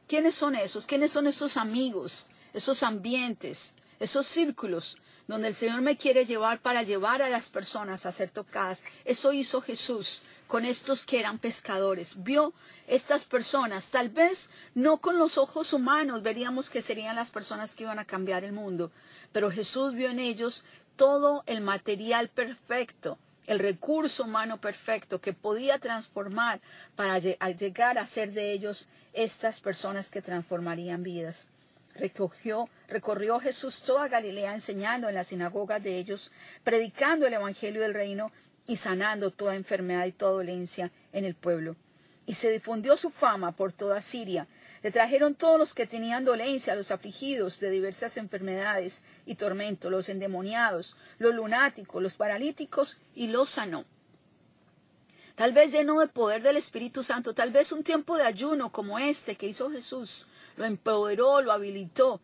¿Quiénes 0.07 0.37
son 0.37 0.55
esos? 0.55 0.87
¿Quiénes 0.87 1.11
son 1.11 1.27
esos 1.27 1.57
amigos, 1.57 2.27
esos 2.55 2.83
ambientes, 2.85 3.75
esos 3.99 4.27
círculos 4.27 4.97
donde 5.27 5.49
el 5.49 5.55
Señor 5.55 5.83
me 5.83 5.97
quiere 5.97 6.25
llevar 6.25 6.61
para 6.61 6.85
llevar 6.85 7.21
a 7.21 7.29
las 7.29 7.49
personas 7.49 8.07
a 8.07 8.13
ser 8.13 8.31
tocadas? 8.31 8.85
Eso 9.05 9.33
hizo 9.33 9.61
Jesús 9.61 10.23
con 10.47 10.65
estos 10.65 11.05
que 11.05 11.19
eran 11.19 11.39
pescadores. 11.39 12.23
Vio 12.23 12.55
estas 12.87 13.25
personas, 13.25 13.91
tal 13.91 14.09
vez 14.09 14.51
no 14.75 14.99
con 14.99 15.19
los 15.19 15.37
ojos 15.37 15.73
humanos 15.73 16.23
veríamos 16.23 16.71
que 16.71 16.81
serían 16.81 17.17
las 17.17 17.33
personas 17.33 17.75
que 17.75 17.85
iban 17.85 17.99
a 17.99 18.05
cambiar 18.05 18.45
el 18.45 18.53
mundo, 18.53 18.93
pero 19.33 19.51
Jesús 19.51 19.95
vio 19.95 20.09
en 20.11 20.21
ellos 20.21 20.65
todo 20.97 21.43
el 21.47 21.61
material 21.61 22.29
perfecto 22.29 23.19
el 23.47 23.59
recurso 23.59 24.25
humano 24.25 24.61
perfecto 24.61 25.21
que 25.21 25.33
podía 25.33 25.79
transformar 25.79 26.61
para 26.97 27.19
llegar 27.19 27.99
a 27.99 28.07
ser 28.07 28.33
de 28.33 28.53
ellos 28.53 28.89
estas 29.13 29.61
personas 29.61 30.11
que 30.11 30.23
transformarían 30.23 31.03
vidas. 31.03 31.47
Recogió, 31.95 32.69
recorrió 32.89 33.41
Jesús 33.41 33.83
toda 33.83 34.09
Galilea 34.09 34.55
enseñando 34.55 35.09
en 35.09 35.15
las 35.17 35.29
sinagogas 35.29 35.83
de 35.83 35.99
ellos, 35.99 36.31
predicando 36.63 37.27
el 37.27 37.35
Evangelio 37.35 37.83
del 37.83 37.95
reino 37.95 38.31
y 38.67 38.77
sanando 38.77 39.31
toda 39.31 39.57
enfermedad 39.57 40.07
y 40.07 40.13
toda 40.13 40.33
dolencia 40.33 40.93
en 41.13 41.25
el 41.25 41.35
pueblo. 41.35 41.77
Y 42.31 42.35
se 42.35 42.53
difundió 42.53 42.97
su 42.97 43.11
fama 43.11 43.51
por 43.51 43.73
toda 43.73 44.01
Siria, 44.03 44.47
le 44.85 44.93
trajeron 44.93 45.35
todos 45.35 45.59
los 45.59 45.75
que 45.75 45.89
tenían 45.89 46.25
dolencia, 46.25 46.77
los 46.77 46.93
afligidos 46.93 47.59
de 47.59 47.71
diversas 47.71 48.17
enfermedades 48.19 49.03
y 49.27 49.35
tormentos, 49.35 49.91
los 49.91 50.09
endemoniados, 50.09 50.97
los 51.19 51.35
lunáticos, 51.35 52.01
los 52.01 52.15
paralíticos, 52.15 52.99
y 53.17 53.27
los 53.27 53.51
sanó. 53.51 53.85
Tal 55.35 55.53
vez 55.53 55.73
lleno 55.73 55.99
de 55.99 56.07
poder 56.07 56.41
del 56.45 56.57
Espíritu 56.57 57.03
Santo, 57.03 57.35
tal 57.35 57.51
vez 57.51 57.73
un 57.73 57.83
tiempo 57.83 58.17
de 58.17 58.23
ayuno 58.23 58.71
como 58.71 59.01
este 59.01 59.35
que 59.35 59.49
hizo 59.49 59.69
Jesús, 59.69 60.29
lo 60.55 60.67
empoderó, 60.67 61.43
lo 61.43 61.51
habilitó 61.51 62.21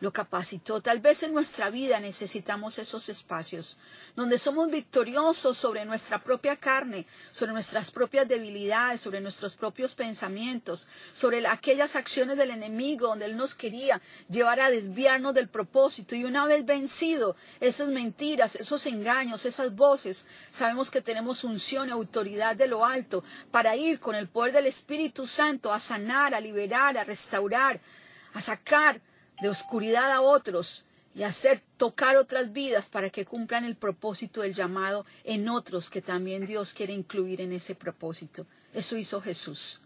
lo 0.00 0.12
capacitó. 0.12 0.80
Tal 0.80 1.00
vez 1.00 1.22
en 1.22 1.32
nuestra 1.32 1.70
vida 1.70 1.98
necesitamos 1.98 2.78
esos 2.78 3.08
espacios 3.08 3.78
donde 4.14 4.38
somos 4.38 4.70
victoriosos 4.70 5.58
sobre 5.58 5.84
nuestra 5.84 6.22
propia 6.22 6.56
carne, 6.56 7.06
sobre 7.32 7.52
nuestras 7.52 7.90
propias 7.90 8.28
debilidades, 8.28 9.00
sobre 9.00 9.20
nuestros 9.20 9.56
propios 9.56 9.94
pensamientos, 9.94 10.86
sobre 11.12 11.46
aquellas 11.46 11.96
acciones 11.96 12.36
del 12.36 12.50
enemigo 12.50 13.08
donde 13.08 13.26
él 13.26 13.36
nos 13.36 13.54
quería 13.54 14.00
llevar 14.28 14.60
a 14.60 14.70
desviarnos 14.70 15.34
del 15.34 15.48
propósito. 15.48 16.14
Y 16.14 16.24
una 16.24 16.46
vez 16.46 16.64
vencido 16.64 17.36
esas 17.60 17.88
mentiras, 17.88 18.54
esos 18.56 18.86
engaños, 18.86 19.44
esas 19.44 19.74
voces, 19.74 20.26
sabemos 20.50 20.90
que 20.90 21.00
tenemos 21.00 21.44
unción 21.44 21.88
y 21.88 21.92
autoridad 21.92 22.56
de 22.56 22.68
lo 22.68 22.84
alto 22.84 23.24
para 23.50 23.76
ir 23.76 24.00
con 24.00 24.14
el 24.14 24.28
poder 24.28 24.52
del 24.52 24.66
Espíritu 24.66 25.26
Santo 25.26 25.72
a 25.72 25.80
sanar, 25.80 26.34
a 26.34 26.40
liberar, 26.40 26.96
a 26.96 27.04
restaurar, 27.04 27.80
a 28.34 28.40
sacar 28.40 29.00
de 29.40 29.48
oscuridad 29.48 30.12
a 30.12 30.20
otros 30.20 30.84
y 31.14 31.22
hacer 31.24 31.62
tocar 31.76 32.16
otras 32.16 32.52
vidas 32.52 32.88
para 32.88 33.10
que 33.10 33.24
cumplan 33.24 33.64
el 33.64 33.76
propósito 33.76 34.42
del 34.42 34.54
llamado 34.54 35.04
en 35.24 35.48
otros 35.48 35.90
que 35.90 36.02
también 36.02 36.46
Dios 36.46 36.72
quiere 36.72 36.92
incluir 36.92 37.40
en 37.40 37.52
ese 37.52 37.74
propósito. 37.74 38.46
Eso 38.72 38.96
hizo 38.96 39.20
Jesús. 39.20 39.80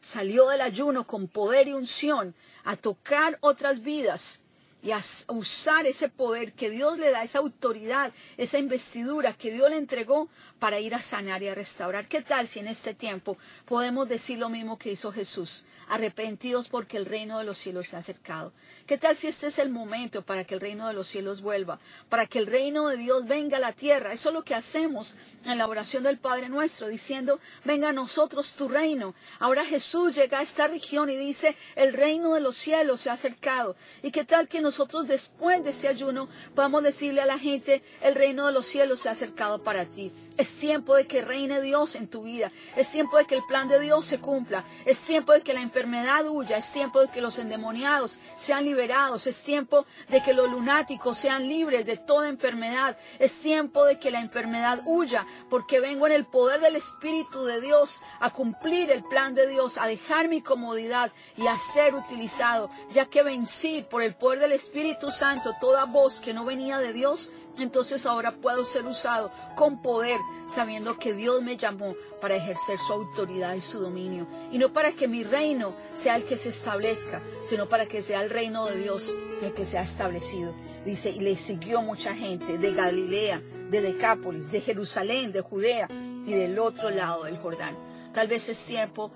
Salió 0.00 0.48
del 0.48 0.60
ayuno 0.60 1.06
con 1.06 1.28
poder 1.28 1.68
y 1.68 1.72
unción 1.72 2.34
a 2.64 2.76
tocar 2.76 3.36
otras 3.40 3.82
vidas 3.82 4.40
y 4.82 4.92
a 4.92 5.00
usar 5.28 5.86
ese 5.86 6.10
poder 6.10 6.52
que 6.52 6.68
Dios 6.68 6.98
le 6.98 7.10
da, 7.10 7.22
esa 7.22 7.38
autoridad, 7.38 8.12
esa 8.36 8.58
investidura 8.58 9.32
que 9.32 9.50
Dios 9.50 9.70
le 9.70 9.78
entregó 9.78 10.28
para 10.58 10.80
ir 10.80 10.94
a 10.94 11.02
sanar 11.02 11.42
y 11.42 11.48
a 11.48 11.54
restaurar. 11.54 12.08
¿Qué 12.08 12.22
tal 12.22 12.48
si 12.48 12.58
en 12.58 12.68
este 12.68 12.94
tiempo 12.94 13.36
podemos 13.66 14.08
decir 14.08 14.38
lo 14.38 14.48
mismo 14.48 14.78
que 14.78 14.92
hizo 14.92 15.12
Jesús? 15.12 15.64
Arrepentidos 15.88 16.68
porque 16.68 16.96
el 16.96 17.04
reino 17.04 17.38
de 17.38 17.44
los 17.44 17.58
cielos 17.58 17.88
se 17.88 17.96
ha 17.96 17.98
acercado. 17.98 18.52
¿Qué 18.86 18.96
tal 18.96 19.16
si 19.16 19.26
este 19.26 19.48
es 19.48 19.58
el 19.58 19.68
momento 19.68 20.22
para 20.22 20.44
que 20.44 20.54
el 20.54 20.60
reino 20.60 20.88
de 20.88 20.94
los 20.94 21.08
cielos 21.08 21.42
vuelva? 21.42 21.78
Para 22.08 22.26
que 22.26 22.38
el 22.38 22.46
reino 22.46 22.88
de 22.88 22.96
Dios 22.96 23.26
venga 23.26 23.58
a 23.58 23.60
la 23.60 23.72
tierra. 23.72 24.12
Eso 24.12 24.30
es 24.30 24.34
lo 24.34 24.44
que 24.44 24.54
hacemos 24.54 25.16
en 25.44 25.58
la 25.58 25.66
oración 25.66 26.02
del 26.02 26.18
Padre 26.18 26.48
nuestro, 26.48 26.88
diciendo, 26.88 27.38
venga 27.64 27.90
a 27.90 27.92
nosotros 27.92 28.54
tu 28.54 28.68
reino. 28.68 29.14
Ahora 29.38 29.64
Jesús 29.64 30.14
llega 30.14 30.38
a 30.38 30.42
esta 30.42 30.68
región 30.68 31.10
y 31.10 31.16
dice, 31.16 31.56
el 31.76 31.92
reino 31.92 32.32
de 32.34 32.40
los 32.40 32.56
cielos 32.56 33.02
se 33.02 33.10
ha 33.10 33.14
acercado. 33.14 33.76
¿Y 34.02 34.10
qué 34.10 34.24
tal 34.24 34.48
que 34.48 34.62
nosotros 34.62 35.06
después 35.06 35.62
de 35.62 35.70
ese 35.70 35.88
ayuno 35.88 36.28
podamos 36.54 36.82
decirle 36.82 37.20
a 37.20 37.26
la 37.26 37.38
gente, 37.38 37.82
el 38.00 38.14
reino 38.14 38.46
de 38.46 38.52
los 38.52 38.66
cielos 38.66 39.00
se 39.00 39.08
ha 39.08 39.12
acercado 39.12 39.62
para 39.62 39.84
ti. 39.84 40.12
Tiempo 40.58 40.94
de 40.94 41.06
que 41.06 41.22
reine 41.22 41.60
Dios 41.60 41.94
en 41.94 42.08
tu 42.08 42.22
vida. 42.22 42.50
Es 42.76 42.90
tiempo 42.90 43.18
de 43.18 43.24
que 43.24 43.34
el 43.34 43.44
plan 43.44 43.68
de 43.68 43.80
Dios 43.80 44.06
se 44.06 44.20
cumpla. 44.20 44.64
Es 44.84 45.00
tiempo 45.00 45.32
de 45.32 45.42
que 45.42 45.54
la 45.54 45.60
enfermedad 45.60 46.26
huya. 46.26 46.56
Es 46.56 46.70
tiempo 46.70 47.00
de 47.00 47.08
que 47.08 47.20
los 47.20 47.38
endemoniados 47.38 48.18
sean 48.36 48.64
liberados. 48.64 49.26
Es 49.26 49.42
tiempo 49.42 49.86
de 50.08 50.22
que 50.22 50.34
los 50.34 50.50
lunáticos 50.50 51.18
sean 51.18 51.48
libres 51.48 51.86
de 51.86 51.96
toda 51.96 52.28
enfermedad. 52.28 52.96
Es 53.18 53.38
tiempo 53.40 53.84
de 53.84 53.98
que 53.98 54.10
la 54.10 54.20
enfermedad 54.20 54.80
huya. 54.86 55.26
Porque 55.50 55.80
vengo 55.80 56.06
en 56.06 56.12
el 56.12 56.24
poder 56.24 56.60
del 56.60 56.76
Espíritu 56.76 57.44
de 57.44 57.60
Dios 57.60 58.00
a 58.20 58.30
cumplir 58.30 58.90
el 58.90 59.04
plan 59.04 59.34
de 59.34 59.46
Dios, 59.46 59.78
a 59.78 59.86
dejar 59.86 60.28
mi 60.28 60.40
comodidad 60.40 61.12
y 61.36 61.46
a 61.46 61.58
ser 61.58 61.94
utilizado. 61.94 62.70
Ya 62.92 63.06
que 63.06 63.22
vencí 63.22 63.84
por 63.88 64.02
el 64.02 64.14
poder 64.14 64.40
del 64.40 64.52
Espíritu 64.52 65.10
Santo 65.10 65.54
toda 65.60 65.84
voz 65.84 66.20
que 66.20 66.34
no 66.34 66.44
venía 66.44 66.78
de 66.78 66.92
Dios 66.92 67.30
entonces 67.58 68.04
ahora 68.06 68.32
puedo 68.32 68.64
ser 68.64 68.86
usado 68.86 69.30
con 69.54 69.80
poder, 69.80 70.18
sabiendo 70.46 70.98
que 70.98 71.12
Dios 71.12 71.42
me 71.42 71.56
llamó 71.56 71.94
para 72.20 72.36
ejercer 72.36 72.78
su 72.78 72.92
autoridad 72.92 73.54
y 73.54 73.60
su 73.60 73.80
dominio. 73.80 74.26
Y 74.50 74.58
no 74.58 74.72
para 74.72 74.92
que 74.92 75.06
mi 75.06 75.22
reino 75.22 75.74
sea 75.94 76.16
el 76.16 76.24
que 76.24 76.36
se 76.36 76.48
establezca, 76.48 77.22
sino 77.42 77.68
para 77.68 77.86
que 77.86 78.02
sea 78.02 78.22
el 78.22 78.30
reino 78.30 78.66
de 78.66 78.76
Dios 78.76 79.14
el 79.42 79.52
que 79.52 79.64
se 79.64 79.78
ha 79.78 79.82
establecido. 79.82 80.52
Dice, 80.84 81.10
y 81.10 81.20
le 81.20 81.36
siguió 81.36 81.80
mucha 81.80 82.14
gente 82.14 82.58
de 82.58 82.74
Galilea, 82.74 83.40
de 83.70 83.80
Decápolis, 83.80 84.50
de 84.50 84.60
Jerusalén, 84.60 85.32
de 85.32 85.40
Judea 85.40 85.88
y 86.26 86.32
del 86.32 86.58
otro 86.58 86.90
lado 86.90 87.24
del 87.24 87.38
Jordán. 87.38 87.76
Tal 88.12 88.28
vez 88.28 88.48
es 88.48 88.64
tiempo 88.64 89.10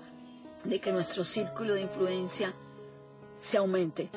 de 0.63 0.79
que 0.79 0.91
nuestro 0.91 1.23
círculo 1.25 1.73
de 1.73 1.81
influencia 1.81 2.53
se 3.41 3.57
aumente 3.57 4.09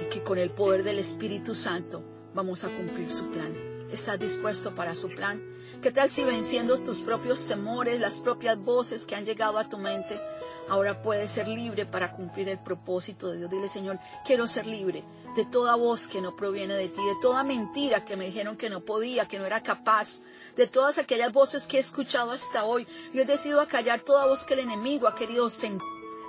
y 0.00 0.10
que 0.10 0.22
con 0.22 0.38
el 0.38 0.50
poder 0.50 0.82
del 0.82 0.98
Espíritu 0.98 1.54
Santo 1.54 2.02
vamos 2.34 2.64
a 2.64 2.68
cumplir 2.68 3.10
su 3.10 3.30
plan. 3.30 3.54
¿Estás 3.90 4.18
dispuesto 4.18 4.74
para 4.74 4.94
su 4.94 5.08
plan? 5.08 5.42
¿Qué 5.80 5.92
tal 5.92 6.10
si 6.10 6.24
venciendo 6.24 6.80
tus 6.80 7.00
propios 7.00 7.46
temores, 7.46 8.00
las 8.00 8.20
propias 8.20 8.58
voces 8.58 9.06
que 9.06 9.14
han 9.14 9.24
llegado 9.24 9.58
a 9.58 9.68
tu 9.68 9.78
mente, 9.78 10.20
ahora 10.68 11.02
puedes 11.02 11.30
ser 11.30 11.46
libre 11.46 11.86
para 11.86 12.12
cumplir 12.12 12.48
el 12.48 12.58
propósito 12.58 13.30
de 13.30 13.38
Dios? 13.38 13.50
Dile, 13.50 13.68
Señor, 13.68 13.98
quiero 14.24 14.48
ser 14.48 14.66
libre 14.66 15.04
de 15.36 15.44
toda 15.44 15.76
voz 15.76 16.08
que 16.08 16.20
no 16.20 16.34
proviene 16.34 16.74
de 16.74 16.88
ti, 16.88 17.04
de 17.04 17.16
toda 17.20 17.44
mentira 17.44 18.04
que 18.04 18.16
me 18.16 18.26
dijeron 18.26 18.56
que 18.56 18.70
no 18.70 18.80
podía, 18.80 19.26
que 19.26 19.38
no 19.38 19.46
era 19.46 19.62
capaz, 19.62 20.22
de 20.56 20.66
todas 20.66 20.98
aquellas 20.98 21.32
voces 21.32 21.66
que 21.66 21.76
he 21.76 21.80
escuchado 21.80 22.30
hasta 22.30 22.64
hoy. 22.64 22.86
Yo 23.12 23.22
he 23.22 23.26
decidido 23.26 23.60
acallar 23.60 24.00
toda 24.00 24.26
voz 24.26 24.44
que 24.44 24.54
el 24.54 24.60
enemigo 24.60 25.06
ha 25.06 25.14
querido 25.14 25.50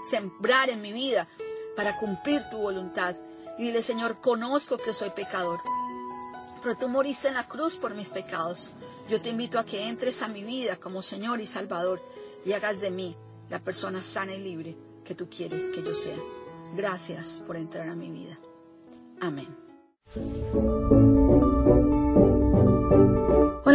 sembrar 0.09 0.69
en 0.69 0.81
mi 0.81 0.91
vida 0.91 1.27
para 1.75 1.97
cumplir 1.97 2.43
tu 2.49 2.57
voluntad. 2.57 3.15
Y 3.57 3.63
dile, 3.63 3.81
Señor, 3.81 4.19
conozco 4.19 4.77
que 4.77 4.91
soy 4.91 5.11
pecador 5.11 5.61
pero 6.65 6.77
tú 6.79 6.89
moriste 6.89 7.27
en 7.27 7.35
la 7.35 7.47
cruz 7.47 7.77
por 7.77 7.93
mis 7.93 8.09
pecados. 8.09 8.71
Yo 9.07 9.21
te 9.21 9.29
invito 9.29 9.59
a 9.59 9.65
que 9.67 9.87
entres 9.87 10.23
a 10.23 10.27
mi 10.27 10.43
vida 10.43 10.77
como 10.77 11.03
Señor 11.03 11.39
y 11.39 11.45
Salvador 11.45 12.01
y 12.43 12.53
hagas 12.53 12.81
de 12.81 12.89
mí 12.89 13.15
la 13.51 13.59
persona 13.59 14.01
sana 14.01 14.33
y 14.33 14.41
libre 14.41 14.75
que 15.03 15.13
tú 15.13 15.29
quieres 15.29 15.69
que 15.69 15.83
yo 15.83 15.93
sea. 15.93 16.17
Gracias 16.75 17.43
por 17.45 17.55
entrar 17.55 17.87
a 17.87 17.93
mi 17.93 18.09
vida. 18.09 18.39
Amén. 19.21 19.55